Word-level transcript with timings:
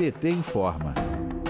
PT 0.00 0.30
informa. 0.30 0.94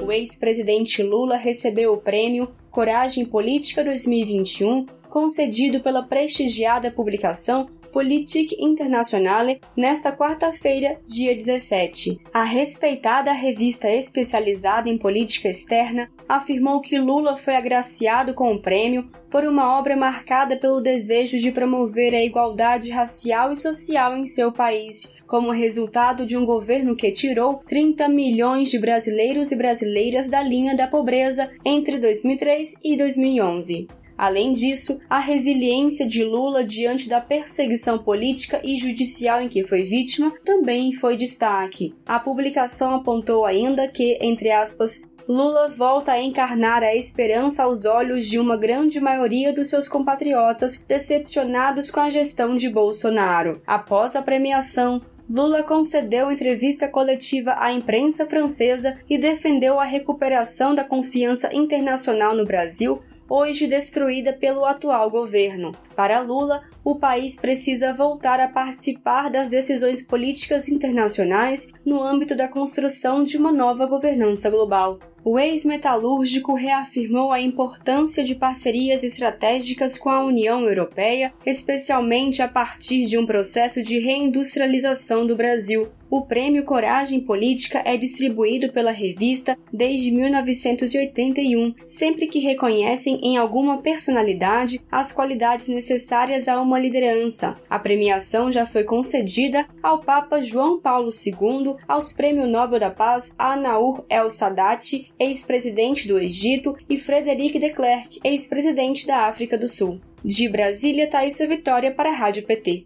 O 0.04 0.10
ex-presidente 0.10 1.04
Lula 1.04 1.36
recebeu 1.36 1.92
o 1.92 1.98
prêmio 1.98 2.50
Coragem 2.68 3.24
Política 3.24 3.84
2021, 3.84 4.86
concedido 5.08 5.78
pela 5.78 6.02
prestigiada 6.02 6.90
publicação 6.90 7.68
Politique 7.92 8.56
Internationale 8.58 9.60
nesta 9.76 10.10
quarta-feira, 10.10 10.98
dia 11.06 11.32
17. 11.32 12.18
A 12.32 12.42
respeitada 12.42 13.30
revista 13.30 13.88
especializada 13.88 14.88
em 14.88 14.98
política 14.98 15.48
externa 15.48 16.10
afirmou 16.28 16.80
que 16.80 16.98
Lula 16.98 17.36
foi 17.36 17.54
agraciado 17.54 18.34
com 18.34 18.52
o 18.52 18.60
prêmio 18.60 19.08
por 19.30 19.44
uma 19.44 19.78
obra 19.78 19.96
marcada 19.96 20.56
pelo 20.56 20.80
desejo 20.80 21.38
de 21.38 21.52
promover 21.52 22.14
a 22.14 22.24
igualdade 22.24 22.90
racial 22.90 23.52
e 23.52 23.56
social 23.56 24.16
em 24.16 24.26
seu 24.26 24.50
país, 24.50 25.14
como 25.30 25.52
resultado 25.52 26.26
de 26.26 26.36
um 26.36 26.44
governo 26.44 26.96
que 26.96 27.12
tirou 27.12 27.62
30 27.68 28.08
milhões 28.08 28.68
de 28.68 28.80
brasileiros 28.80 29.52
e 29.52 29.56
brasileiras 29.56 30.28
da 30.28 30.42
linha 30.42 30.76
da 30.76 30.88
pobreza 30.88 31.48
entre 31.64 32.00
2003 32.00 32.74
e 32.82 32.96
2011. 32.96 33.86
Além 34.18 34.52
disso, 34.52 34.98
a 35.08 35.20
resiliência 35.20 36.04
de 36.04 36.24
Lula 36.24 36.64
diante 36.64 37.08
da 37.08 37.20
perseguição 37.20 37.96
política 37.96 38.60
e 38.64 38.76
judicial 38.76 39.40
em 39.40 39.48
que 39.48 39.62
foi 39.62 39.84
vítima 39.84 40.34
também 40.44 40.92
foi 40.92 41.16
destaque. 41.16 41.94
A 42.04 42.18
publicação 42.18 42.96
apontou 42.96 43.46
ainda 43.46 43.86
que, 43.86 44.18
entre 44.20 44.50
aspas, 44.50 45.08
Lula 45.30 45.68
volta 45.68 46.10
a 46.10 46.20
encarnar 46.20 46.82
a 46.82 46.92
esperança 46.92 47.62
aos 47.62 47.84
olhos 47.84 48.26
de 48.26 48.36
uma 48.36 48.56
grande 48.56 48.98
maioria 48.98 49.52
dos 49.52 49.70
seus 49.70 49.88
compatriotas 49.88 50.84
decepcionados 50.88 51.88
com 51.88 52.00
a 52.00 52.10
gestão 52.10 52.56
de 52.56 52.68
Bolsonaro. 52.68 53.62
Após 53.64 54.16
a 54.16 54.22
premiação, 54.22 55.00
Lula 55.30 55.62
concedeu 55.62 56.28
entrevista 56.28 56.88
coletiva 56.88 57.54
à 57.56 57.70
imprensa 57.72 58.26
francesa 58.26 58.98
e 59.08 59.16
defendeu 59.16 59.78
a 59.78 59.84
recuperação 59.84 60.74
da 60.74 60.82
confiança 60.82 61.54
internacional 61.54 62.34
no 62.34 62.44
Brasil 62.44 63.00
hoje 63.28 63.68
destruída 63.68 64.32
pelo 64.32 64.64
atual 64.64 65.08
governo. 65.08 65.70
Para 65.94 66.18
Lula, 66.18 66.64
o 66.82 66.96
país 66.96 67.38
precisa 67.38 67.94
voltar 67.94 68.40
a 68.40 68.48
participar 68.48 69.30
das 69.30 69.48
decisões 69.48 70.04
políticas 70.04 70.68
internacionais 70.68 71.72
no 71.86 72.02
âmbito 72.02 72.34
da 72.34 72.48
construção 72.48 73.22
de 73.22 73.36
uma 73.36 73.52
nova 73.52 73.86
governança 73.86 74.50
global. 74.50 74.98
O 75.22 75.38
ex-metalúrgico 75.38 76.54
reafirmou 76.54 77.30
a 77.30 77.40
importância 77.40 78.24
de 78.24 78.34
parcerias 78.34 79.04
estratégicas 79.04 79.98
com 79.98 80.08
a 80.08 80.24
União 80.24 80.66
Europeia, 80.66 81.32
especialmente 81.44 82.40
a 82.40 82.48
partir 82.48 83.04
de 83.04 83.18
um 83.18 83.26
processo 83.26 83.82
de 83.82 83.98
reindustrialização 83.98 85.26
do 85.26 85.36
Brasil, 85.36 85.88
o 86.10 86.22
Prêmio 86.22 86.64
Coragem 86.64 87.20
Política 87.20 87.82
é 87.84 87.96
distribuído 87.96 88.72
pela 88.72 88.90
revista 88.90 89.56
desde 89.72 90.10
1981, 90.10 91.74
sempre 91.86 92.26
que 92.26 92.40
reconhecem 92.40 93.20
em 93.22 93.36
alguma 93.36 93.78
personalidade 93.78 94.80
as 94.90 95.12
qualidades 95.12 95.68
necessárias 95.68 96.48
a 96.48 96.60
uma 96.60 96.78
liderança. 96.78 97.56
A 97.70 97.78
premiação 97.78 98.50
já 98.50 98.66
foi 98.66 98.82
concedida 98.82 99.66
ao 99.82 100.00
Papa 100.00 100.42
João 100.42 100.80
Paulo 100.80 101.10
II, 101.10 101.76
aos 101.86 102.12
Prêmio 102.12 102.48
Nobel 102.48 102.80
da 102.80 102.90
Paz 102.90 103.34
Anaur 103.38 104.04
El 104.08 104.30
Sadat, 104.30 105.10
ex-presidente 105.18 106.08
do 106.08 106.18
Egito, 106.18 106.76
e 106.88 106.98
Frederic 106.98 107.58
de 107.58 107.70
Klerk, 107.70 108.18
ex-presidente 108.24 109.06
da 109.06 109.28
África 109.28 109.56
do 109.56 109.68
Sul. 109.68 110.00
De 110.24 110.48
Brasília, 110.48 111.08
Thaisa 111.08 111.46
Vitória 111.46 111.92
para 111.92 112.10
a 112.10 112.14
Rádio 112.14 112.42
PT. 112.42 112.84